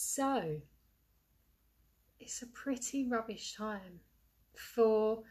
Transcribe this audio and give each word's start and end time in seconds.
So, 0.00 0.60
it's 2.20 2.42
a 2.42 2.46
pretty 2.46 3.08
rubbish 3.08 3.54
time 3.54 3.98
for 4.54 5.24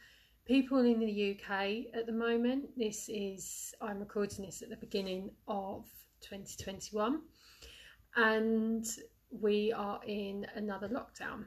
people 0.44 0.80
in 0.80 1.00
the 1.00 1.32
UK 1.32 1.96
at 1.96 2.06
the 2.06 2.12
moment. 2.12 2.72
This 2.76 3.08
is, 3.08 3.74
I'm 3.80 4.00
recording 4.00 4.44
this 4.44 4.62
at 4.62 4.70
the 4.70 4.76
beginning 4.76 5.32
of 5.48 5.86
2021, 6.20 7.22
and 8.18 8.86
we 9.32 9.72
are 9.72 10.02
in 10.06 10.46
another 10.54 10.90
lockdown, 10.90 11.46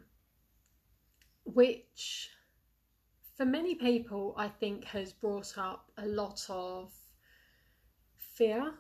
which 1.45 2.31
for 3.37 3.45
many 3.45 3.75
people 3.75 4.35
I 4.39 4.49
think 4.49 4.85
has 4.85 5.13
brought 5.13 5.59
up 5.59 5.93
a 5.99 6.07
lot 6.07 6.47
of 6.49 6.91
fear, 8.17 8.73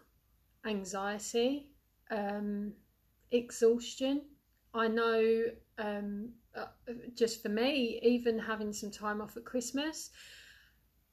anxiety, 0.64 1.68
um, 2.10 2.72
exhaustion. 3.30 4.22
I 4.74 4.88
know 4.88 5.44
um, 5.78 6.30
uh, 6.54 6.66
just 7.14 7.42
for 7.42 7.48
me, 7.48 8.00
even 8.02 8.38
having 8.38 8.72
some 8.72 8.90
time 8.90 9.20
off 9.20 9.36
at 9.36 9.44
Christmas 9.44 10.10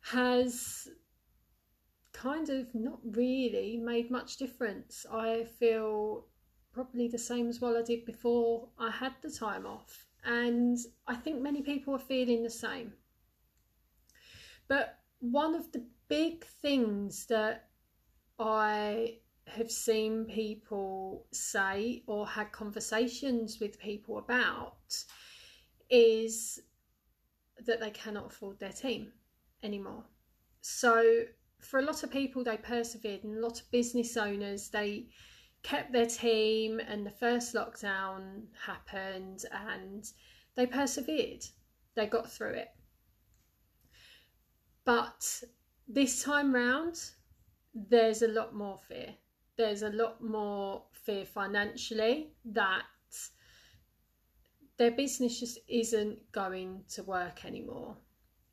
has 0.02 0.88
kind 2.14 2.50
of 2.50 2.74
not 2.74 3.00
really 3.04 3.78
made 3.78 4.10
much 4.10 4.38
difference. 4.38 5.06
I 5.12 5.46
feel 5.60 6.26
probably 6.74 7.08
the 7.08 7.18
same 7.18 7.50
as 7.50 7.62
what 7.62 7.76
I 7.76 7.82
did 7.82 8.06
before 8.06 8.70
I 8.80 8.92
had 8.92 9.14
the 9.22 9.32
time 9.32 9.66
off, 9.66 10.06
and 10.24 10.78
I 11.08 11.16
think 11.16 11.42
many 11.42 11.62
people 11.62 11.94
are 11.96 12.00
feeling 12.00 12.44
the 12.44 12.50
same. 12.50 12.94
But 14.68 15.00
one 15.20 15.56
of 15.56 15.72
the 15.72 15.86
big 16.08 16.46
things 16.46 17.26
that 17.28 17.70
I 18.40 19.20
have 19.58 19.72
seen 19.72 20.26
people 20.26 21.26
say 21.32 22.04
or 22.06 22.28
had 22.28 22.52
conversations 22.52 23.60
with 23.60 23.80
people 23.80 24.20
about 24.20 25.04
is 25.90 26.60
that 27.66 27.80
they 27.80 27.90
cannot 27.90 28.28
afford 28.28 28.60
their 28.60 28.72
team 28.72 29.12
anymore. 29.64 30.04
So 30.62 31.24
for 31.60 31.80
a 31.80 31.84
lot 31.84 32.04
of 32.04 32.12
people 32.12 32.44
they 32.44 32.58
persevered 32.58 33.24
and 33.24 33.38
a 33.38 33.42
lot 33.42 33.60
of 33.60 33.72
business 33.72 34.16
owners 34.16 34.70
they 34.70 35.08
kept 35.64 35.92
their 35.92 36.06
team 36.06 36.80
and 36.80 37.06
the 37.06 37.12
first 37.12 37.56
lockdown 37.56 38.44
happened 38.64 39.44
and 39.52 40.06
they 40.56 40.68
persevered. 40.68 41.44
They 41.96 42.06
got 42.06 42.32
through 42.32 42.54
it. 42.54 42.70
But 44.86 45.44
this 45.88 46.24
time 46.24 46.54
round 46.54 47.02
there's 47.74 48.22
a 48.22 48.28
lot 48.28 48.54
more 48.54 48.78
fear 48.88 49.16
there's 49.58 49.82
a 49.82 49.90
lot 49.90 50.24
more 50.24 50.84
fear 50.92 51.26
financially 51.26 52.32
that 52.46 52.84
their 54.78 54.92
business 54.92 55.40
just 55.40 55.60
isn't 55.68 56.20
going 56.32 56.84
to 56.90 57.04
work 57.04 57.46
anymore. 57.46 57.98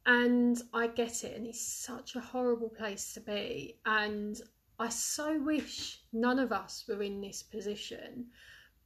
And 0.06 0.60
I 0.72 0.86
get 0.88 1.24
it, 1.24 1.36
and 1.36 1.46
it's 1.46 1.66
such 1.66 2.16
a 2.16 2.20
horrible 2.20 2.68
place 2.68 3.12
to 3.14 3.20
be. 3.20 3.78
And 3.86 4.40
I 4.78 4.88
so 4.88 5.38
wish 5.40 6.00
none 6.12 6.38
of 6.38 6.52
us 6.52 6.84
were 6.88 7.02
in 7.02 7.20
this 7.20 7.42
position, 7.42 8.26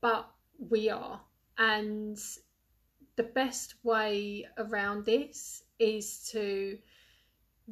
but 0.00 0.28
we 0.58 0.90
are. 0.90 1.20
And 1.58 2.18
the 3.16 3.22
best 3.24 3.74
way 3.82 4.46
around 4.58 5.04
this 5.04 5.64
is 5.78 6.28
to 6.30 6.78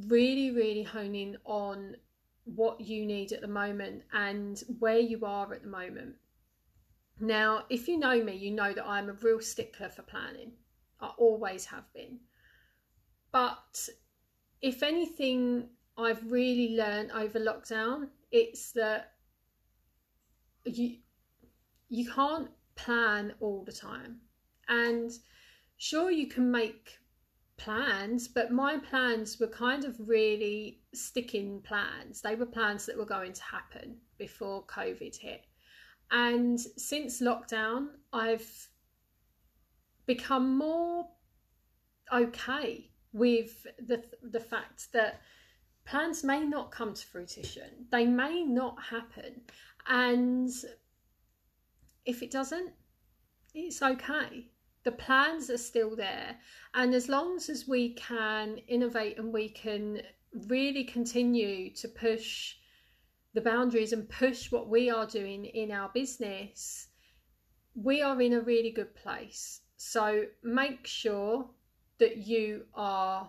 really, 0.09 0.51
really 0.51 0.83
hone 0.83 1.15
in 1.15 1.37
on 1.45 1.97
what 2.47 2.81
you 2.81 3.05
need 3.05 3.33
at 3.33 3.41
the 3.41 3.49
moment 3.49 4.03
and 4.13 4.63
where 4.79 4.99
you 4.99 5.25
are 5.25 5.53
at 5.53 5.63
the 5.63 5.69
moment. 5.69 6.15
Now, 7.19 7.65
if 7.69 7.89
you 7.89 7.99
know 7.99 8.23
me, 8.23 8.35
you 8.37 8.51
know 8.51 8.73
that 8.73 8.87
I'm 8.87 9.09
a 9.09 9.15
real 9.15 9.41
stickler 9.41 9.89
for 9.89 10.03
planning. 10.03 10.53
I 11.01 11.09
always 11.19 11.67
have 11.67 11.93
been. 11.93 12.21
But 13.33 13.89
if 14.63 14.83
anything 14.83 15.69
I've 15.99 16.31
really 16.31 16.77
learned 16.77 17.11
over 17.13 17.39
lockdown, 17.39 18.09
it's 18.31 18.73
that 18.73 19.13
you 20.65 20.99
you 21.89 22.11
can't 22.11 22.51
plan 22.75 23.35
all 23.41 23.65
the 23.65 23.73
time. 23.73 24.21
And 24.69 25.11
sure 25.77 26.11
you 26.11 26.27
can 26.27 26.51
make 26.51 26.99
plans, 27.57 28.29
but 28.29 28.53
my 28.53 28.79
plans 28.79 29.39
were 29.41 29.49
kind 29.49 29.85
of 29.85 29.97
really 30.09 30.81
sticking 30.95 31.61
plans. 31.63 32.21
They 32.21 32.35
were 32.35 32.47
plans 32.47 32.87
that 32.87 32.97
were 32.97 33.07
going 33.07 33.33
to 33.33 33.43
happen 33.43 33.97
before 34.19 34.65
COVID 34.67 35.17
hit. 35.17 35.47
And 36.11 36.61
since 36.61 37.21
lockdown, 37.21 37.89
I've 38.13 38.69
become 40.07 40.57
more 40.57 41.09
okay 42.13 42.91
with 43.13 43.67
the 43.79 44.05
the 44.23 44.41
fact 44.41 44.93
that 44.93 45.21
plans 45.85 46.23
may 46.23 46.45
not 46.45 46.71
come 46.71 46.95
to 46.95 47.07
fruition. 47.07 47.87
They 47.91 48.07
may 48.07 48.45
not 48.45 48.77
happen. 48.83 49.41
And 49.89 50.51
if 52.05 52.23
it 52.23 52.31
doesn't, 52.31 52.73
it's 53.55 53.83
okay 53.83 54.51
the 54.87 54.93
plans 54.93 55.51
are 55.51 55.59
still 55.59 55.97
there. 55.97 56.37
And 56.73 56.95
as 56.95 57.09
long 57.09 57.37
as 57.37 57.67
we 57.67 57.95
can 57.95 58.59
innovate 58.69 59.19
and 59.19 59.33
we 59.33 59.49
can 59.49 60.01
really 60.47 60.85
continue 60.85 61.75
to 61.75 61.89
push 61.89 62.55
the 63.35 63.41
boundaries 63.41 63.93
and 63.93 64.09
push 64.09 64.53
what 64.53 64.69
we 64.69 64.89
are 64.89 65.05
doing 65.05 65.45
in 65.45 65.73
our 65.73 65.91
business 65.93 66.87
we 67.75 68.01
are 68.01 68.21
in 68.23 68.33
a 68.33 68.41
really 68.41 68.71
good 68.71 68.95
place. 68.95 69.61
So 69.77 70.25
make 70.43 70.87
sure 70.87 71.51
that 71.99 72.17
you 72.17 72.65
are 72.75 73.29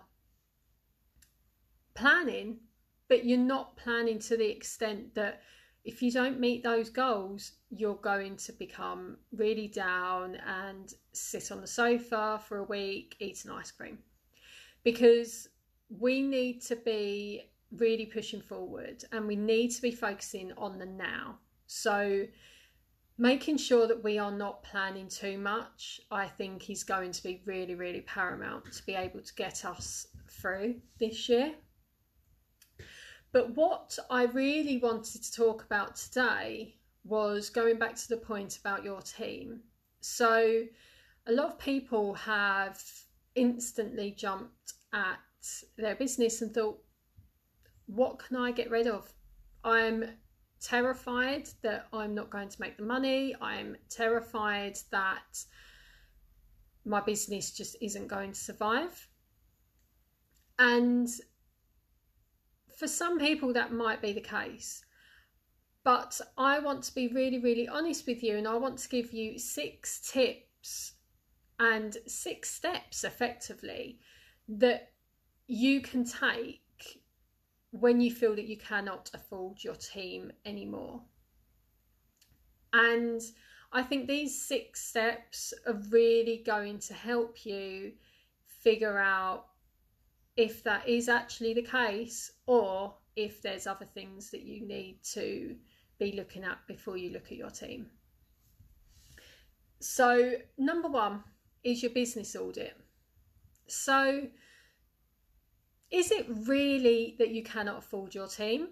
planning 1.94 2.60
but 3.08 3.24
you're 3.24 3.38
not 3.38 3.76
planning 3.76 4.18
to 4.20 4.36
the 4.36 4.48
extent 4.48 5.14
that 5.14 5.40
if 5.88 6.02
you 6.02 6.12
don't 6.12 6.38
meet 6.38 6.62
those 6.62 6.90
goals, 6.90 7.52
you're 7.70 7.94
going 7.94 8.36
to 8.36 8.52
become 8.52 9.16
really 9.32 9.68
down 9.68 10.36
and 10.46 10.92
sit 11.12 11.50
on 11.50 11.62
the 11.62 11.66
sofa 11.66 12.38
for 12.46 12.58
a 12.58 12.64
week, 12.64 13.16
eat 13.20 13.42
an 13.46 13.52
ice 13.52 13.70
cream. 13.70 13.98
Because 14.84 15.48
we 15.88 16.20
need 16.20 16.60
to 16.60 16.76
be 16.76 17.50
really 17.72 18.04
pushing 18.04 18.42
forward 18.42 19.02
and 19.12 19.26
we 19.26 19.34
need 19.34 19.68
to 19.68 19.80
be 19.80 19.90
focusing 19.90 20.52
on 20.58 20.78
the 20.78 20.84
now. 20.84 21.38
So, 21.66 22.26
making 23.16 23.56
sure 23.56 23.86
that 23.86 24.04
we 24.04 24.18
are 24.18 24.30
not 24.30 24.62
planning 24.62 25.08
too 25.08 25.38
much, 25.38 26.02
I 26.10 26.26
think, 26.26 26.68
is 26.68 26.84
going 26.84 27.12
to 27.12 27.22
be 27.22 27.40
really, 27.46 27.74
really 27.74 28.02
paramount 28.02 28.70
to 28.72 28.84
be 28.84 28.94
able 28.94 29.22
to 29.22 29.34
get 29.36 29.64
us 29.64 30.08
through 30.28 30.82
this 30.98 31.30
year. 31.30 31.54
But 33.32 33.54
what 33.56 33.98
I 34.10 34.24
really 34.24 34.78
wanted 34.78 35.22
to 35.22 35.32
talk 35.32 35.64
about 35.64 35.96
today 35.96 36.76
was 37.04 37.50
going 37.50 37.78
back 37.78 37.94
to 37.96 38.08
the 38.08 38.16
point 38.16 38.58
about 38.58 38.84
your 38.84 39.00
team. 39.02 39.60
So, 40.00 40.64
a 41.26 41.32
lot 41.32 41.46
of 41.46 41.58
people 41.58 42.14
have 42.14 42.82
instantly 43.34 44.12
jumped 44.12 44.72
at 44.92 45.18
their 45.76 45.94
business 45.94 46.40
and 46.42 46.52
thought, 46.52 46.78
what 47.86 48.18
can 48.18 48.36
I 48.36 48.50
get 48.50 48.70
rid 48.70 48.86
of? 48.86 49.12
I'm 49.64 50.04
terrified 50.60 51.48
that 51.62 51.86
I'm 51.92 52.14
not 52.14 52.30
going 52.30 52.48
to 52.48 52.60
make 52.60 52.76
the 52.76 52.82
money. 52.82 53.34
I'm 53.40 53.76
terrified 53.88 54.78
that 54.90 55.44
my 56.84 57.00
business 57.00 57.50
just 57.50 57.76
isn't 57.80 58.08
going 58.08 58.32
to 58.32 58.40
survive. 58.40 59.08
And 60.58 61.08
for 62.78 62.86
some 62.86 63.18
people, 63.18 63.52
that 63.52 63.72
might 63.72 64.00
be 64.00 64.12
the 64.12 64.20
case. 64.20 64.84
But 65.82 66.20
I 66.36 66.60
want 66.60 66.84
to 66.84 66.94
be 66.94 67.08
really, 67.08 67.38
really 67.38 67.66
honest 67.66 68.06
with 68.06 68.22
you, 68.22 68.36
and 68.36 68.46
I 68.46 68.54
want 68.54 68.78
to 68.78 68.88
give 68.88 69.12
you 69.12 69.38
six 69.38 70.00
tips 70.12 70.92
and 71.58 71.96
six 72.06 72.50
steps 72.50 73.02
effectively 73.02 73.98
that 74.48 74.92
you 75.48 75.80
can 75.80 76.04
take 76.04 77.02
when 77.72 78.00
you 78.00 78.12
feel 78.12 78.36
that 78.36 78.46
you 78.46 78.56
cannot 78.56 79.10
afford 79.12 79.64
your 79.64 79.74
team 79.74 80.30
anymore. 80.44 81.02
And 82.72 83.20
I 83.72 83.82
think 83.82 84.06
these 84.06 84.40
six 84.40 84.86
steps 84.86 85.52
are 85.66 85.80
really 85.90 86.44
going 86.46 86.78
to 86.80 86.94
help 86.94 87.44
you 87.44 87.92
figure 88.46 88.98
out 88.98 89.46
if 90.38 90.62
that 90.62 90.88
is 90.88 91.08
actually 91.08 91.52
the 91.52 91.62
case 91.62 92.30
or 92.46 92.94
if 93.16 93.42
there's 93.42 93.66
other 93.66 93.84
things 93.84 94.30
that 94.30 94.42
you 94.42 94.64
need 94.64 95.02
to 95.02 95.56
be 95.98 96.12
looking 96.12 96.44
at 96.44 96.58
before 96.68 96.96
you 96.96 97.10
look 97.10 97.26
at 97.32 97.36
your 97.36 97.50
team. 97.50 97.90
So, 99.80 100.34
number 100.56 100.88
one 100.88 101.24
is 101.64 101.82
your 101.82 101.90
business 101.90 102.36
audit. 102.36 102.76
So, 103.66 104.28
is 105.90 106.12
it 106.12 106.26
really 106.46 107.16
that 107.18 107.30
you 107.30 107.42
cannot 107.42 107.78
afford 107.78 108.14
your 108.14 108.28
team? 108.28 108.68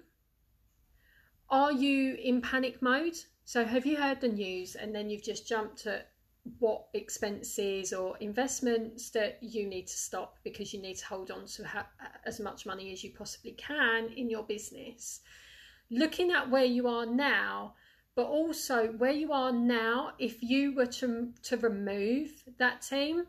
Are 1.50 1.72
you 1.72 2.14
in 2.14 2.40
panic 2.40 2.80
mode 2.80 3.16
So, 3.44 3.64
have 3.64 3.86
you 3.86 3.96
heard 3.96 4.20
the 4.20 4.28
news 4.28 4.76
and 4.76 4.94
then 4.94 5.10
you've 5.10 5.24
just 5.24 5.48
jumped 5.48 5.78
to 5.82 6.04
what 6.58 6.86
expenses 6.94 7.92
or 7.92 8.16
investments 8.18 9.10
that 9.10 9.38
you 9.40 9.66
need 9.66 9.86
to 9.86 9.96
stop 9.96 10.38
because 10.44 10.72
you 10.72 10.80
need 10.80 10.96
to 10.96 11.06
hold 11.06 11.30
on 11.30 11.46
to 11.46 11.66
ha- 11.66 11.88
as 12.24 12.40
much 12.40 12.66
money 12.66 12.92
as 12.92 13.02
you 13.02 13.10
possibly 13.10 13.52
can 13.52 14.08
in 14.16 14.30
your 14.30 14.42
business? 14.42 15.20
Looking 15.90 16.32
at 16.32 16.50
where 16.50 16.64
you 16.64 16.88
are 16.88 17.06
now, 17.06 17.74
but 18.14 18.26
also 18.26 18.88
where 18.98 19.12
you 19.12 19.32
are 19.32 19.52
now, 19.52 20.12
if 20.18 20.42
you 20.42 20.74
were 20.74 20.86
to, 20.86 21.32
to 21.42 21.56
remove 21.58 22.30
that 22.58 22.82
team, 22.82 23.24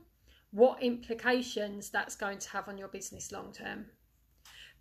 what 0.51 0.81
implications 0.81 1.89
that's 1.89 2.15
going 2.15 2.39
to 2.39 2.49
have 2.49 2.67
on 2.67 2.77
your 2.77 2.87
business 2.87 3.31
long 3.31 3.51
term. 3.51 3.85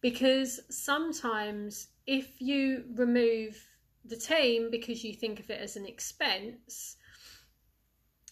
Because 0.01 0.61
sometimes 0.71 1.89
if 2.07 2.41
you 2.41 2.85
remove 2.95 3.63
the 4.05 4.17
team 4.17 4.71
because 4.71 5.03
you 5.03 5.15
think 5.15 5.41
of 5.41 5.51
it 5.51 5.61
as 5.61 5.77
an 5.77 5.87
expense, 5.87 6.97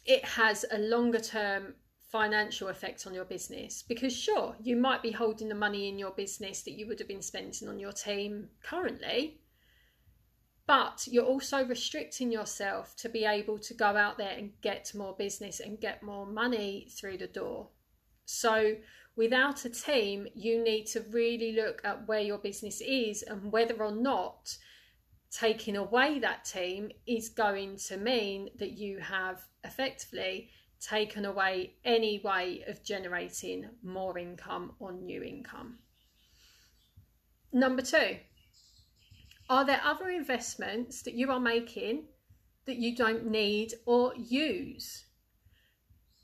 it 0.05 0.25
has 0.25 0.65
a 0.71 0.79
longer 0.79 1.21
term 1.21 1.75
financial 2.15 2.69
effect 2.69 3.09
on 3.09 3.12
your 3.15 3.25
business. 3.25 3.83
Because, 3.83 4.17
sure, 4.17 4.55
you 4.62 4.77
might 4.77 5.03
be 5.03 5.11
holding 5.11 5.49
the 5.49 5.55
money 5.55 5.89
in 5.89 5.99
your 5.99 6.12
business 6.12 6.62
that 6.62 6.79
you 6.79 6.87
would 6.87 7.01
have 7.01 7.09
been 7.09 7.23
spending 7.23 7.69
on 7.69 7.81
your 7.81 7.91
team 7.91 8.51
currently, 8.62 9.41
but 10.67 11.09
you're 11.11 11.25
also 11.25 11.65
restricting 11.67 12.31
yourself 12.31 12.95
to 12.99 13.09
be 13.09 13.25
able 13.25 13.59
to 13.59 13.75
go 13.75 13.97
out 13.97 14.17
there 14.17 14.37
and 14.39 14.53
get 14.62 14.93
more 14.95 15.15
business 15.19 15.59
and 15.59 15.81
get 15.81 16.05
more 16.05 16.25
money 16.25 16.87
through 16.89 17.19
the 17.19 17.27
door. 17.27 17.71
So, 18.25 18.77
without 19.17 19.65
a 19.65 19.71
team, 19.71 20.29
you 20.35 20.62
need 20.62 20.87
to 20.87 21.00
really 21.11 21.53
look 21.53 21.81
at 21.85 22.07
where 22.07 22.21
your 22.21 22.39
business 22.39 22.81
is 22.81 23.23
and 23.23 23.50
whether 23.50 23.83
or 23.83 23.91
not 23.93 24.57
taking 25.39 25.77
away 25.77 26.19
that 26.21 26.45
team 26.45 26.91
is 27.07 27.29
going 27.29 27.77
to 27.77 27.97
mean 27.97 28.51
that 28.59 28.73
you 28.73 28.99
have 28.99 29.43
effectively 29.65 30.49
taken 30.81 31.25
away 31.25 31.75
any 31.85 32.21
way 32.25 32.63
of 32.69 32.85
generating 32.85 33.69
more 33.83 34.17
income 34.19 34.73
or 34.79 34.93
new 34.93 35.23
income. 35.23 35.79
Number 37.53 37.83
two, 37.83 38.17
are 39.49 39.65
there 39.65 39.81
other 39.85 40.09
investments 40.11 41.03
that 41.03 41.15
you 41.15 41.31
are 41.31 41.41
making 41.41 42.05
that 42.67 42.77
you 42.77 42.95
don't 42.97 43.27
need 43.27 43.75
or 43.87 44.13
use? 44.17 45.05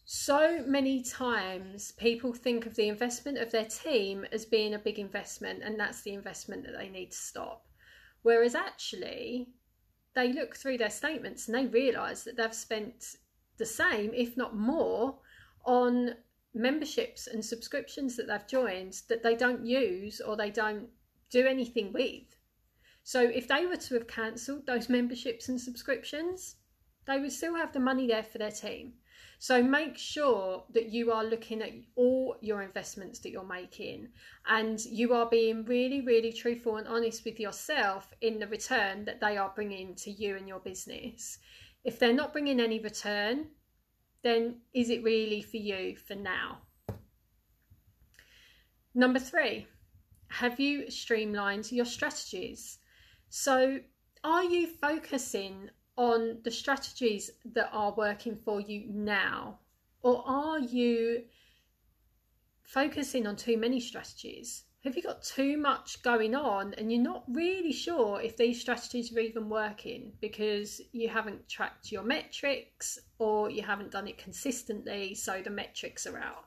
So 0.05 0.65
many 0.67 1.03
times 1.03 1.93
people 1.93 2.33
think 2.33 2.67
of 2.67 2.75
the 2.75 2.89
investment 2.89 3.39
of 3.39 3.51
their 3.51 3.67
team 3.67 4.27
as 4.33 4.45
being 4.45 4.75
a 4.75 4.79
big 4.79 4.99
investment, 4.99 5.63
and 5.63 5.79
that's 5.79 6.03
the 6.03 6.15
investment 6.15 6.65
that 6.65 6.77
they 6.77 6.89
need 6.89 7.13
to 7.13 7.17
stop. 7.17 7.65
Whereas 8.23 8.55
actually, 8.55 9.49
they 10.15 10.33
look 10.33 10.57
through 10.57 10.79
their 10.79 10.91
statements 10.91 11.49
and 11.49 11.57
they 11.57 11.67
realise 11.67 12.25
that 12.25 12.37
they've 12.37 12.55
spent 12.55 13.17
the 13.57 13.67
same, 13.67 14.13
if 14.15 14.37
not 14.37 14.57
more, 14.57 15.19
on 15.65 16.17
memberships 16.53 17.27
and 17.27 17.45
subscriptions 17.45 18.17
that 18.17 18.27
they've 18.27 18.47
joined 18.47 19.03
that 19.09 19.23
they 19.23 19.37
don't 19.37 19.65
use 19.65 20.21
or 20.21 20.37
they 20.37 20.51
don't 20.51 20.89
do 21.31 21.47
anything 21.47 21.93
with. 21.93 22.37
So 23.03 23.21
if 23.21 23.49
they 23.49 23.67
were 23.67 23.77
to 23.77 23.95
have 23.95 24.09
cancelled 24.09 24.67
those 24.67 24.89
memberships 24.99 25.49
and 25.49 25.61
subscriptions, 25.61 26.57
they 27.07 27.19
would 27.19 27.33
still 27.33 27.55
have 27.55 27.73
the 27.73 27.81
money 27.81 28.07
there 28.07 28.23
for 28.23 28.39
their 28.39 28.51
team. 28.51 28.95
So 29.39 29.63
make 29.63 29.97
sure 29.97 30.65
that 30.75 30.91
you 30.91 31.13
are 31.13 31.25
looking 31.25 31.63
at 31.63 31.71
all 31.97 32.37
your 32.43 32.63
investments 32.63 33.21
that 33.21 33.31
you're 33.31 33.43
making 33.43 34.09
and 34.47 34.79
you 34.85 35.15
are 35.15 35.31
being 35.31 35.65
really, 35.65 36.03
really 36.03 36.33
truthful 36.33 36.77
and 36.77 36.87
honest 36.87 37.25
with 37.25 37.41
yourself 37.41 38.13
in 38.21 38.39
the 38.39 38.47
return 38.47 39.07
that 39.07 39.21
they 39.21 39.39
are 39.39 39.53
bringing 39.55 39.95
to 39.97 40.11
you 40.11 40.37
and 40.37 40.47
your 40.47 40.61
business. 40.61 41.39
If 41.85 41.99
they're 41.99 42.13
not 42.13 42.33
bringing 42.35 42.61
any 42.61 42.81
return, 42.81 43.47
then 44.23 44.61
is 44.75 44.91
it 44.91 45.03
really 45.03 45.41
for 45.41 45.57
you 45.57 45.97
for 45.97 46.15
now? 46.15 46.59
Number 48.95 49.19
three, 49.19 49.67
have 50.29 50.61
you 50.61 50.91
streamlined 50.91 51.73
your 51.73 51.85
strategies? 51.85 52.79
So, 53.29 53.79
are 54.23 54.45
you 54.45 54.67
focusing 54.67 55.71
on 56.01 56.39
the 56.45 56.51
strategies 56.51 57.31
that 57.45 57.69
are 57.73 57.93
working 57.93 58.35
for 58.35 58.59
you 58.59 58.87
now? 58.89 59.59
Or 60.03 60.25
are 60.27 60.59
you 60.59 61.25
focusing 62.63 63.27
on 63.27 63.37
too 63.37 63.59
many 63.59 63.81
strategies? 63.81 64.65
Have 64.83 64.97
you 64.97 65.03
got 65.03 65.23
too 65.23 65.59
much 65.59 66.03
going 66.03 66.35
on 66.35 66.73
and 66.79 66.91
you're 66.91 67.03
not 67.03 67.25
really 67.29 67.71
sure 67.71 68.19
if 68.19 68.39
these 68.39 68.59
strategies 68.59 69.15
are 69.15 69.21
even 69.21 69.51
working 69.51 70.15
because 70.23 70.81
you 70.93 71.11
haven't 71.11 71.47
tracked 71.51 71.93
your 71.93 72.03
metrics 72.03 72.99
or 73.19 73.51
you 73.51 73.61
haven't 73.61 73.91
done 73.91 74.09
it 74.09 74.17
consistently, 74.17 75.15
so 75.15 75.43
the 75.45 75.51
metrics 75.51 76.07
are 76.07 76.17
out? 76.17 76.47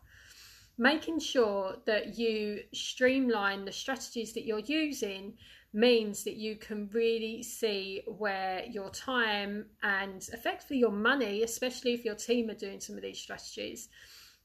Making 0.80 1.20
sure 1.20 1.76
that 1.86 2.18
you 2.18 2.62
streamline 2.74 3.66
the 3.66 3.72
strategies 3.72 4.34
that 4.34 4.46
you're 4.46 4.58
using 4.58 5.36
means 5.74 6.24
that 6.24 6.36
you 6.36 6.56
can 6.56 6.88
really 6.94 7.42
see 7.42 8.04
where 8.06 8.64
your 8.66 8.90
time 8.92 9.66
and 9.82 10.28
effectively 10.32 10.78
your 10.78 10.92
money, 10.92 11.42
especially 11.42 11.94
if 11.94 12.06
your 12.06 12.16
team 12.16 12.50
are 12.50 12.56
doing 12.56 12.80
some 12.80 12.96
of 12.96 13.02
these 13.02 13.20
strategies, 13.20 13.90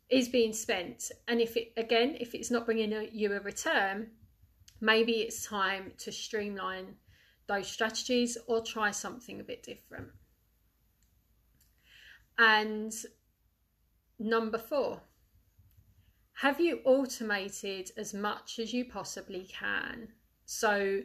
is 0.08 0.28
being 0.28 0.54
spent. 0.54 1.10
And 1.28 1.40
if 1.40 1.56
it, 1.56 1.72
again, 1.76 2.16
if 2.19 2.34
it's 2.34 2.50
not 2.50 2.64
bringing 2.64 2.94
a, 2.94 3.08
you 3.12 3.34
a 3.34 3.40
return, 3.40 4.10
maybe 4.80 5.12
it's 5.20 5.46
time 5.46 5.92
to 5.98 6.10
streamline 6.10 6.94
those 7.46 7.69
strategies 7.69 8.38
or 8.46 8.62
try 8.62 8.90
something 8.90 9.40
a 9.40 9.44
bit 9.44 9.62
different. 9.62 10.08
And 12.38 12.92
number 14.19 14.58
four, 14.58 15.02
have 16.34 16.60
you 16.60 16.81
automated 16.84 17.90
as 17.96 18.14
much 18.14 18.58
as 18.58 18.72
you 18.72 18.84
possibly 18.84 19.46
can? 19.52 20.08
So 20.50 21.02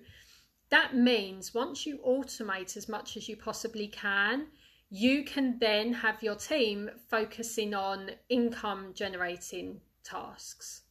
that 0.69 0.95
means 0.95 1.53
once 1.53 1.85
you 1.85 1.99
automate 2.07 2.77
as 2.77 2.87
much 2.87 3.17
as 3.17 3.27
you 3.27 3.35
possibly 3.35 3.87
can, 3.89 4.47
you 4.89 5.25
can 5.25 5.59
then 5.59 5.91
have 5.91 6.23
your 6.23 6.35
team 6.35 6.89
focusing 7.09 7.73
on 7.73 8.11
income 8.29 8.93
generating 8.93 9.81
tasks. 10.01 10.83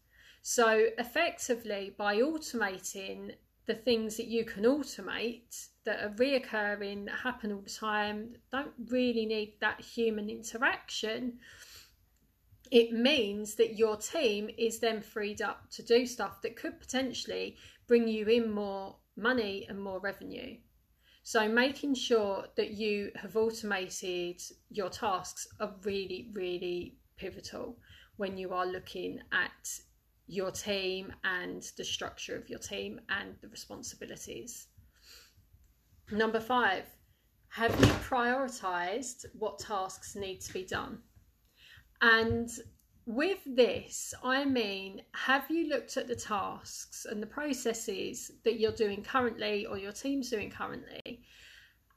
So, 0.43 0.89
effectively, 0.99 1.95
by 1.97 2.17
automating 2.17 3.37
the 3.65 3.75
things 3.75 4.19
that 4.19 4.27
you 4.27 4.45
can 4.45 4.65
automate 4.65 5.69
that 5.85 6.05
are 6.05 6.15
reoccurring, 6.17 7.07
that 7.07 7.21
happen 7.21 7.53
all 7.53 7.63
the 7.63 7.71
time, 7.71 8.35
don't 8.51 8.75
really 8.91 9.25
need 9.25 9.55
that 9.61 9.81
human 9.81 10.29
interaction, 10.29 11.39
it 12.73 12.91
means 12.91 13.55
that 13.57 13.77
your 13.77 13.99
team 13.99 14.49
is 14.57 14.79
then 14.79 15.03
freed 15.03 15.43
up 15.43 15.71
to 15.71 15.83
do 15.83 16.07
stuff 16.07 16.41
that 16.41 16.57
could 16.57 16.81
potentially 16.81 17.57
bring 17.93 18.09
you 18.09 18.25
in 18.25 18.51
more 18.51 18.97
money 19.19 19.67
and 19.69 19.79
more 19.79 20.01
revenue. 20.01 20.57
So, 21.25 21.47
making 21.47 21.93
sure 21.95 22.47
that 22.57 22.71
you 22.71 23.11
have 23.17 23.37
automated 23.37 24.41
your 24.71 24.89
tasks 24.89 25.47
are 25.61 25.75
really, 25.85 26.31
really 26.33 26.97
pivotal 27.19 27.77
when 28.17 28.39
you 28.39 28.55
are 28.55 28.65
looking 28.65 29.21
at 29.31 29.69
your 30.27 30.51
team 30.51 31.13
and 31.25 31.71
the 31.77 31.85
structure 31.85 32.35
of 32.35 32.49
your 32.49 32.61
team 32.61 32.99
and 33.11 33.35
the 33.43 33.49
responsibilities. 33.49 34.69
Number 36.11 36.41
five, 36.41 36.87
have 37.49 37.79
you 37.79 37.93
prioritized 38.09 39.27
what 39.35 39.59
tasks 39.59 40.17
need 40.17 40.41
to 40.41 40.53
be 40.55 40.65
done? 40.65 40.97
And 42.01 42.49
with 43.07 43.39
this, 43.47 44.15
I 44.23 44.45
mean, 44.45 45.03
have 45.13 45.51
you 45.51 45.69
looked 45.69 45.97
at 45.97 46.09
the 46.09 46.15
tasks 46.15 47.05
and 47.09 47.23
the 47.23 47.27
processes 47.27 48.31
that 48.45 48.61
you're 48.61 48.73
doing 48.73 49.03
currently 49.03 49.67
or 49.67 49.79
your 49.79 49.93
team's 49.93 50.31
doing 50.31 50.51
currently? 50.51 51.23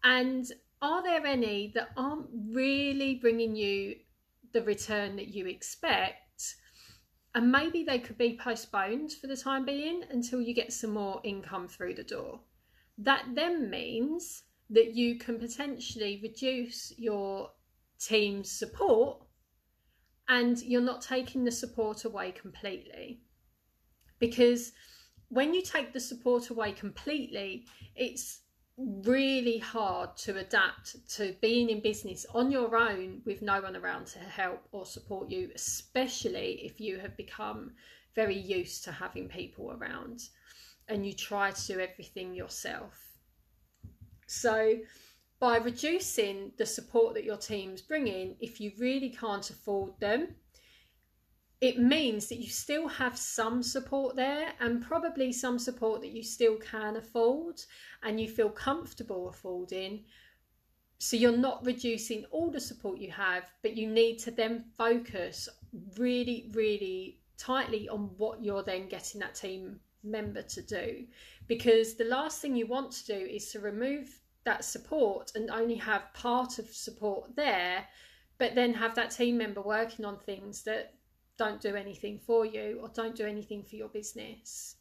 And 0.03 0.45
are 0.81 1.03
there 1.03 1.25
any 1.25 1.71
that 1.75 1.89
aren't 1.95 2.27
really 2.51 3.15
bringing 3.15 3.55
you 3.55 3.95
the 4.53 4.63
return 4.63 5.15
that 5.17 5.29
you 5.29 5.45
expect? 5.47 6.55
And 7.33 7.51
maybe 7.51 7.83
they 7.83 7.99
could 7.99 8.17
be 8.17 8.37
postponed 8.41 9.11
for 9.13 9.27
the 9.27 9.37
time 9.37 9.65
being 9.65 10.03
until 10.09 10.41
you 10.41 10.53
get 10.53 10.73
some 10.73 10.91
more 10.91 11.21
income 11.23 11.67
through 11.67 11.95
the 11.95 12.03
door. 12.03 12.39
That 12.97 13.25
then 13.33 13.69
means 13.69 14.43
that 14.69 14.95
you 14.95 15.17
can 15.17 15.37
potentially 15.37 16.19
reduce 16.23 16.93
your 16.97 17.51
team's 17.99 18.49
support 18.49 19.24
and 20.27 20.61
you're 20.61 20.81
not 20.81 21.01
taking 21.01 21.43
the 21.43 21.51
support 21.51 22.05
away 22.05 22.31
completely. 22.31 23.21
Because 24.19 24.71
when 25.29 25.53
you 25.53 25.61
take 25.61 25.93
the 25.93 25.99
support 25.99 26.49
away 26.49 26.71
completely, 26.71 27.65
it's 27.95 28.41
really 28.77 29.57
hard 29.57 30.17
to 30.17 30.37
adapt 30.37 31.09
to 31.09 31.33
being 31.41 31.69
in 31.69 31.81
business 31.81 32.25
on 32.33 32.51
your 32.51 32.75
own 32.75 33.21
with 33.25 33.41
no 33.41 33.61
one 33.61 33.75
around 33.75 34.05
to 34.07 34.19
help 34.19 34.61
or 34.71 34.85
support 34.85 35.29
you, 35.29 35.49
especially 35.55 36.61
if 36.63 36.81
you 36.81 36.99
have 36.99 37.15
become 37.15 37.71
very 38.15 38.37
used 38.37 38.83
to 38.83 38.91
having 38.91 39.27
people 39.27 39.71
around 39.71 40.21
and 40.87 41.05
you 41.05 41.13
try 41.13 41.51
to 41.51 41.67
do 41.67 41.79
everything 41.79 42.33
yourself. 42.33 42.99
So, 44.27 44.75
by 45.39 45.57
reducing 45.57 46.51
the 46.57 46.65
support 46.65 47.13
that 47.13 47.23
your 47.23 47.37
team's 47.37 47.81
bringing, 47.81 48.35
if 48.39 48.59
you 48.59 48.71
really 48.79 49.09
can't 49.09 49.49
afford 49.49 49.99
them, 49.99 50.35
it 51.61 51.79
means 51.79 52.27
that 52.27 52.39
you 52.39 52.49
still 52.49 52.87
have 52.87 53.17
some 53.17 53.63
support 53.63 54.15
there 54.15 54.53
and 54.59 54.81
probably 54.81 55.31
some 55.31 55.57
support 55.57 56.01
that 56.01 56.11
you 56.11 56.21
still 56.23 56.57
can 56.57 56.97
afford 56.97 57.61
and 58.03 58.19
you 58.19 58.29
feel 58.29 58.49
comfortable 58.49 59.29
affording. 59.29 60.03
So 60.99 61.17
you're 61.17 61.37
not 61.37 61.65
reducing 61.65 62.25
all 62.31 62.51
the 62.51 62.59
support 62.59 62.99
you 62.99 63.11
have, 63.11 63.51
but 63.61 63.75
you 63.75 63.89
need 63.89 64.19
to 64.19 64.31
then 64.31 64.65
focus 64.77 65.49
really, 65.97 66.51
really 66.53 67.19
tightly 67.37 67.89
on 67.89 68.11
what 68.17 68.43
you're 68.43 68.63
then 68.63 68.87
getting 68.87 69.19
that 69.21 69.35
team 69.35 69.79
member 70.03 70.41
to 70.41 70.61
do. 70.61 71.05
Because 71.47 71.95
the 71.95 72.05
last 72.05 72.41
thing 72.41 72.55
you 72.55 72.67
want 72.67 72.91
to 72.91 73.05
do 73.05 73.25
is 73.25 73.51
to 73.51 73.59
remove 73.59 74.21
that 74.45 74.63
support 74.63 75.31
and 75.35 75.49
only 75.49 75.75
have 75.75 76.13
part 76.13 76.59
of 76.59 76.69
support 76.69 77.35
there, 77.35 77.85
but 78.37 78.55
then 78.55 78.73
have 78.73 78.95
that 78.95 79.11
team 79.11 79.37
member 79.37 79.61
working 79.61 80.05
on 80.05 80.17
things 80.19 80.63
that 80.63 80.93
don't 81.37 81.59
do 81.59 81.75
anything 81.75 82.19
for 82.19 82.45
you 82.45 82.79
or 82.81 82.89
don't 82.89 83.15
do 83.15 83.25
anything 83.25 83.63
for 83.63 83.75
your 83.75 83.89
business. 83.89 84.75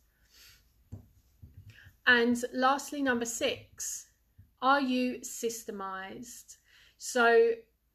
And 2.06 2.42
lastly, 2.52 3.02
number 3.02 3.24
six, 3.24 4.06
are 4.60 4.80
you 4.80 5.20
systemized? 5.20 6.58
So, 6.98 7.52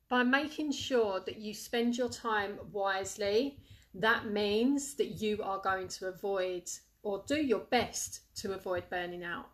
by 0.09 0.23
making 0.23 0.71
sure 0.71 1.19
that 1.25 1.38
you 1.38 1.53
spend 1.53 1.95
your 1.95 2.09
time 2.09 2.57
wisely, 2.71 3.59
that 3.93 4.25
means 4.25 4.95
that 4.95 5.21
you 5.21 5.41
are 5.43 5.59
going 5.59 5.88
to 5.88 6.07
avoid 6.07 6.63
or 7.03 7.23
do 7.27 7.35
your 7.35 7.59
best 7.59 8.21
to 8.38 8.53
avoid 8.53 8.89
burning 8.89 9.23
out. 9.23 9.49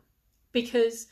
Because 0.53 1.07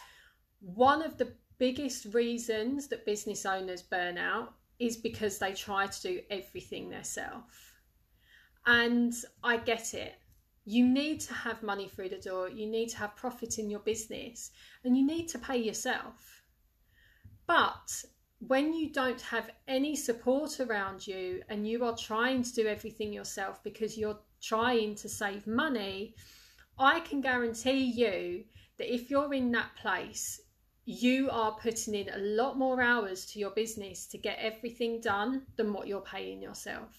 one 0.64 1.04
of 1.04 1.18
the 1.18 1.34
biggest 1.58 2.06
reasons 2.14 2.88
that 2.88 3.06
business 3.06 3.46
owners 3.46 3.82
burn 3.82 4.18
out 4.18 4.54
is 4.80 4.98
because 4.98 5.38
they 5.38 5.54
try 5.54 5.88
to 5.88 6.02
do 6.02 6.22
everything 6.30 6.90
themselves. 6.90 7.56
And 8.66 9.14
I 9.44 9.58
get 9.58 9.94
it. 9.94 10.16
You 10.66 10.88
need 10.88 11.20
to 11.22 11.34
have 11.34 11.62
money 11.62 11.90
through 11.90 12.10
the 12.10 12.18
door, 12.18 12.50
you 12.50 12.66
need 12.66 12.88
to 12.90 12.98
have 12.98 13.18
profit 13.18 13.60
in 13.60 13.70
your 13.70 13.82
business, 13.82 14.52
and 14.86 14.98
you 14.98 15.06
need 15.06 15.28
to 15.30 15.40
pay 15.40 15.58
yourself. 15.58 16.44
But 17.46 18.04
when 18.40 18.74
you 18.74 18.90
don't 18.90 19.22
have 19.22 19.50
any 19.68 19.96
support 19.96 20.62
around 20.62 21.06
you 21.06 21.44
and 21.50 21.68
you 21.68 21.84
are 21.84 21.96
trying 21.96 22.44
to 22.44 22.54
do 22.54 22.68
everything 22.68 23.12
yourself 23.12 23.62
because 23.64 23.98
you're 23.98 24.20
trying 24.42 24.96
to 24.96 25.10
save 25.10 25.46
money, 25.46 26.16
I 26.80 27.02
can 27.02 27.20
guarantee 27.20 27.84
you 27.84 28.46
that 28.78 28.94
if 28.94 29.10
you're 29.10 29.34
in 29.34 29.52
that 29.52 29.76
place, 29.76 30.42
you 30.86 31.30
are 31.30 31.54
putting 31.54 31.96
in 31.96 32.10
a 32.10 32.18
lot 32.18 32.58
more 32.58 32.82
hours 32.82 33.26
to 33.28 33.40
your 33.40 33.52
business 33.52 34.06
to 34.08 34.18
get 34.18 34.38
everything 34.40 35.00
done 35.00 35.44
than 35.56 35.72
what 35.72 35.88
you're 35.88 36.02
paying 36.02 36.42
yourself. 36.42 36.98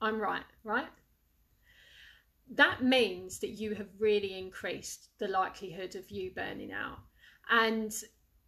I'm 0.00 0.20
right, 0.20 0.44
right? 0.62 0.88
That 2.50 2.82
means 2.82 3.40
that 3.40 3.50
you 3.50 3.74
have 3.74 3.88
really 3.98 4.38
increased 4.38 5.08
the 5.18 5.28
likelihood 5.28 5.96
of 5.96 6.10
you 6.10 6.30
burning 6.34 6.72
out. 6.72 6.98
And 7.50 7.92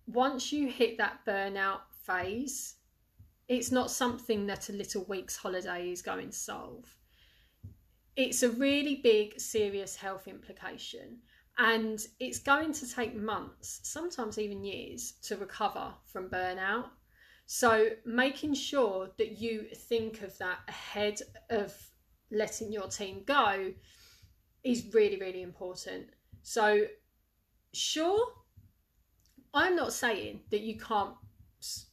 once 0.06 0.52
you 0.52 0.68
hit 0.68 0.96
that 0.98 1.20
burnout 1.26 1.80
phase, 2.06 2.76
it's 3.48 3.72
not 3.72 3.90
something 3.90 4.46
that 4.46 4.68
a 4.68 4.72
little 4.72 5.04
week's 5.08 5.36
holiday 5.36 5.90
is 5.90 6.02
going 6.02 6.30
to 6.30 6.36
solve. 6.36 6.96
It's 8.14 8.42
a 8.44 8.50
really 8.50 9.00
big, 9.02 9.40
serious 9.40 9.96
health 9.96 10.28
implication. 10.28 11.18
And 11.62 12.00
it's 12.18 12.38
going 12.38 12.72
to 12.72 12.90
take 12.90 13.14
months, 13.14 13.80
sometimes 13.82 14.38
even 14.38 14.64
years, 14.64 15.12
to 15.24 15.36
recover 15.36 15.92
from 16.06 16.30
burnout. 16.30 16.86
So, 17.44 17.90
making 18.06 18.54
sure 18.54 19.10
that 19.18 19.32
you 19.32 19.66
think 19.74 20.22
of 20.22 20.38
that 20.38 20.60
ahead 20.68 21.20
of 21.50 21.74
letting 22.30 22.72
your 22.72 22.86
team 22.86 23.24
go 23.26 23.74
is 24.64 24.86
really, 24.94 25.20
really 25.20 25.42
important. 25.42 26.06
So, 26.42 26.86
sure, 27.74 28.26
I'm 29.52 29.76
not 29.76 29.92
saying 29.92 30.40
that 30.48 30.62
you 30.62 30.78
can't 30.78 31.14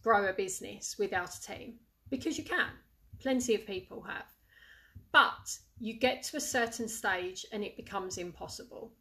grow 0.01 0.29
a 0.29 0.33
business 0.33 0.95
without 0.97 1.35
a 1.35 1.41
team 1.41 1.73
because 2.09 2.37
you 2.37 2.45
can. 2.45 2.69
Plenty 3.19 3.53
of 3.55 3.65
people 3.65 4.01
have. 4.03 4.31
But 5.11 5.57
you 5.77 5.99
get 5.99 6.23
to 6.23 6.37
a 6.37 6.41
certain 6.55 6.87
stage 6.87 7.45
and 7.51 7.65
it 7.65 7.75
becomes 7.75 8.17
impossible. 8.17 8.93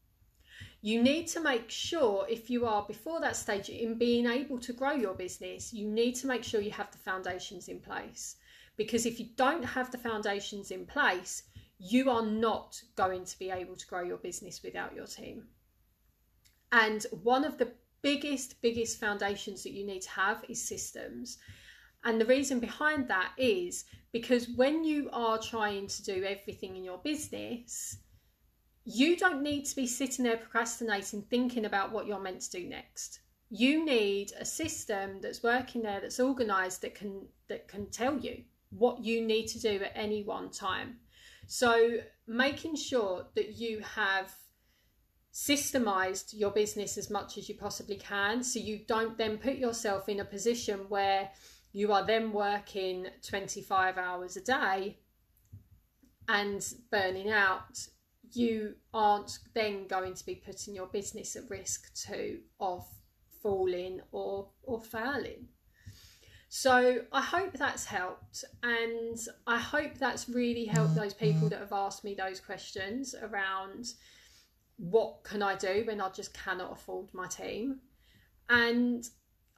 You 0.87 1.03
need 1.03 1.27
to 1.31 1.41
make 1.41 1.69
sure, 1.69 2.29
if 2.29 2.49
you 2.49 2.65
are 2.65 2.85
before 2.87 3.21
that 3.21 3.35
stage 3.35 3.71
in 3.71 3.99
being 3.99 4.25
able 4.25 4.61
to 4.61 4.73
grow 4.73 4.93
your 4.93 5.15
business, 5.15 5.73
you 5.73 5.89
need 5.89 6.15
to 6.15 6.29
make 6.29 6.45
sure 6.45 6.61
you 6.61 6.71
have 6.71 6.93
the 6.93 6.99
foundations 6.99 7.67
in 7.67 7.81
place. 7.81 8.37
Because 8.77 9.05
if 9.05 9.19
you 9.19 9.27
don't 9.35 9.65
have 9.65 9.91
the 9.91 9.99
foundations 9.99 10.71
in 10.71 10.87
place, 10.87 11.43
you 11.81 12.09
are 12.09 12.25
not 12.25 12.81
going 12.95 13.25
to 13.25 13.37
be 13.37 13.51
able 13.51 13.75
to 13.75 13.87
grow 13.89 14.05
your 14.05 14.19
business 14.19 14.63
without 14.63 14.95
your 14.95 15.07
team. 15.07 15.49
And 16.71 17.05
one 17.25 17.45
of 17.45 17.59
the 17.59 17.73
biggest, 18.03 18.63
biggest 18.63 19.01
foundations 19.01 19.65
that 19.65 19.73
you 19.73 19.85
need 19.85 20.03
to 20.03 20.11
have 20.11 20.45
is 20.49 20.63
systems. 20.63 21.39
And 22.05 22.21
the 22.21 22.27
reason 22.27 22.61
behind 22.61 23.09
that 23.09 23.33
is 23.37 23.87
because 24.13 24.51
when 24.51 24.85
you 24.85 25.11
are 25.13 25.39
trying 25.39 25.89
to 25.89 26.05
do 26.05 26.23
everything 26.23 26.77
in 26.77 26.85
your 26.85 26.99
business, 26.99 27.99
you 28.89 29.17
don't 29.17 29.43
need 29.43 29.65
to 29.67 29.75
be 29.75 29.87
sitting 29.87 30.25
there 30.25 30.37
procrastinating, 30.37 31.23
thinking 31.23 31.65
about 31.65 31.91
what 31.91 32.07
you're 32.07 32.21
meant 32.21 32.41
to 32.43 32.61
do 32.61 32.69
next. 32.69 33.19
You 33.51 33.85
need 33.85 34.33
a 34.39 34.45
system 34.45 35.21
that's 35.21 35.43
working 35.43 35.83
there, 35.83 36.01
that's 36.01 36.21
organized, 36.21 36.83
that 36.83 36.95
can 36.95 37.27
that 37.49 37.67
can 37.67 37.91
tell 37.91 38.17
you 38.17 38.45
what 38.71 39.05
you 39.05 39.27
need 39.27 39.49
to 39.49 39.61
do 39.61 39.83
at 39.83 39.93
any 39.97 40.23
one 40.23 40.51
time. 40.51 40.99
So 41.49 41.99
making 42.29 42.77
sure 42.77 43.27
that 43.35 43.57
you 43.57 43.81
have 43.81 44.33
systemized 45.33 46.33
your 46.33 46.51
business 46.53 46.97
as 46.97 47.11
much 47.11 47.39
as 47.39 47.49
you 47.49 47.57
possibly 47.57 47.97
can 47.97 48.43
so 48.43 48.59
you 48.59 48.81
don't 48.87 49.19
then 49.19 49.37
put 49.37 49.57
yourself 49.57 50.09
in 50.09 50.21
a 50.21 50.25
position 50.25 50.87
where 50.89 51.29
you 51.73 51.93
are 51.93 52.07
then 52.07 52.33
working 52.33 53.07
25 53.23 53.99
hours 53.99 54.37
a 54.37 54.41
day 54.41 54.99
and 56.29 56.75
burning 56.91 57.31
out 57.31 57.87
you 58.33 58.75
aren't 58.93 59.39
then 59.55 59.87
going 59.87 60.15
to 60.15 60.27
be 60.27 60.35
putting 60.35 60.75
your 60.75 60.87
business 60.87 61.37
at 61.37 61.49
risk 61.49 61.93
to 62.07 62.39
of 62.61 62.87
falling 63.43 64.01
or 64.13 64.49
or 64.63 64.81
failing. 64.81 65.49
So 66.49 67.03
i 67.13 67.21
hope 67.21 67.53
that's 67.53 67.85
helped 67.85 68.45
and 68.63 69.19
i 69.47 69.59
hope 69.59 69.99
that's 69.99 70.29
really 70.29 70.65
helped 70.65 70.95
those 70.95 71.13
people 71.13 71.49
that 71.49 71.59
have 71.59 71.73
asked 71.73 72.05
me 72.05 72.15
those 72.15 72.41
questions 72.41 73.15
around 73.21 73.87
what 74.77 75.23
can 75.25 75.43
i 75.43 75.55
do 75.55 75.83
when 75.87 76.01
i 76.01 76.09
just 76.11 76.33
cannot 76.35 76.73
afford 76.73 77.13
my 77.13 77.27
team. 77.27 77.81
And 78.49 79.05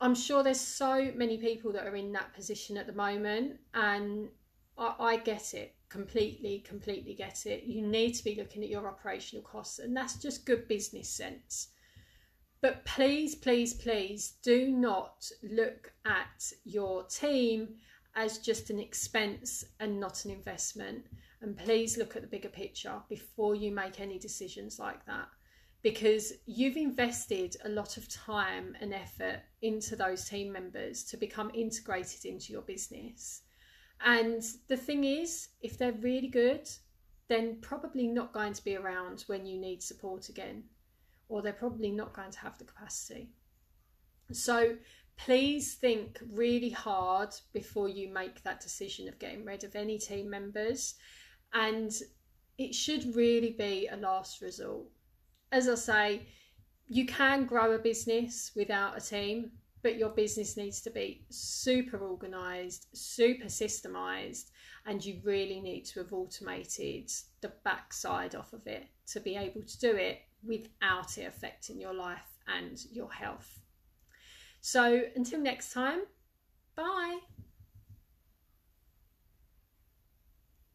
i'm 0.00 0.14
sure 0.14 0.42
there's 0.42 0.60
so 0.60 1.12
many 1.14 1.38
people 1.38 1.72
that 1.72 1.86
are 1.86 1.96
in 1.96 2.12
that 2.12 2.32
position 2.34 2.76
at 2.76 2.86
the 2.86 2.92
moment 2.92 3.58
and 3.74 4.28
I, 4.76 4.94
I 4.98 5.16
get 5.16 5.54
it 5.54 5.74
completely, 5.88 6.60
completely 6.66 7.14
get 7.14 7.46
it. 7.46 7.64
You 7.64 7.86
need 7.86 8.12
to 8.12 8.24
be 8.24 8.34
looking 8.34 8.62
at 8.62 8.68
your 8.68 8.86
operational 8.86 9.44
costs, 9.44 9.78
and 9.78 9.96
that's 9.96 10.16
just 10.16 10.46
good 10.46 10.68
business 10.68 11.08
sense. 11.08 11.68
But 12.60 12.84
please, 12.84 13.34
please, 13.36 13.74
please 13.74 14.34
do 14.42 14.70
not 14.70 15.30
look 15.42 15.92
at 16.04 16.52
your 16.64 17.04
team 17.04 17.76
as 18.16 18.38
just 18.38 18.70
an 18.70 18.80
expense 18.80 19.64
and 19.78 20.00
not 20.00 20.24
an 20.24 20.32
investment. 20.32 21.04
And 21.40 21.56
please 21.56 21.96
look 21.96 22.16
at 22.16 22.22
the 22.22 22.28
bigger 22.28 22.48
picture 22.48 23.00
before 23.08 23.54
you 23.54 23.70
make 23.70 24.00
any 24.00 24.18
decisions 24.18 24.80
like 24.80 25.06
that. 25.06 25.28
Because 25.82 26.32
you've 26.46 26.76
invested 26.76 27.56
a 27.64 27.68
lot 27.68 27.96
of 27.96 28.08
time 28.08 28.76
and 28.80 28.92
effort 28.92 29.38
into 29.62 29.94
those 29.94 30.28
team 30.28 30.50
members 30.50 31.04
to 31.04 31.16
become 31.16 31.52
integrated 31.54 32.24
into 32.24 32.52
your 32.52 32.62
business. 32.62 33.42
And 34.04 34.42
the 34.68 34.76
thing 34.76 35.04
is, 35.04 35.48
if 35.60 35.76
they're 35.76 35.92
really 35.92 36.28
good, 36.28 36.68
then 37.28 37.58
probably 37.60 38.06
not 38.06 38.32
going 38.32 38.52
to 38.52 38.64
be 38.64 38.76
around 38.76 39.24
when 39.26 39.44
you 39.44 39.58
need 39.58 39.82
support 39.82 40.28
again, 40.28 40.64
or 41.28 41.42
they're 41.42 41.52
probably 41.52 41.90
not 41.90 42.14
going 42.14 42.30
to 42.30 42.38
have 42.38 42.56
the 42.58 42.64
capacity. 42.64 43.30
So 44.32 44.76
please 45.16 45.74
think 45.74 46.20
really 46.32 46.70
hard 46.70 47.34
before 47.52 47.88
you 47.88 48.12
make 48.12 48.42
that 48.44 48.60
decision 48.60 49.08
of 49.08 49.18
getting 49.18 49.44
rid 49.44 49.64
of 49.64 49.74
any 49.74 49.98
team 49.98 50.30
members. 50.30 50.94
And 51.52 51.92
it 52.56 52.74
should 52.74 53.14
really 53.14 53.54
be 53.58 53.88
a 53.90 53.96
last 53.96 54.40
resort. 54.40 54.86
As 55.52 55.68
I 55.68 55.74
say, 55.74 56.26
you 56.86 57.04
can 57.06 57.44
grow 57.46 57.72
a 57.72 57.78
business 57.78 58.52
without 58.54 58.96
a 58.96 59.00
team 59.00 59.52
but 59.82 59.96
your 59.96 60.10
business 60.10 60.56
needs 60.56 60.80
to 60.82 60.90
be 60.90 61.24
super 61.30 61.98
organized, 61.98 62.86
super 62.92 63.46
systemized, 63.46 64.50
and 64.86 65.04
you 65.04 65.20
really 65.22 65.60
need 65.60 65.84
to 65.86 66.00
have 66.00 66.12
automated 66.12 67.10
the 67.40 67.52
backside 67.64 68.34
off 68.34 68.52
of 68.52 68.66
it 68.66 68.86
to 69.06 69.20
be 69.20 69.36
able 69.36 69.62
to 69.62 69.78
do 69.78 69.94
it 69.94 70.20
without 70.42 71.18
it 71.18 71.26
affecting 71.26 71.80
your 71.80 71.94
life 71.94 72.38
and 72.46 72.84
your 72.90 73.12
health. 73.12 73.60
So 74.60 75.02
until 75.14 75.40
next 75.40 75.72
time, 75.72 76.00
bye. 76.76 77.18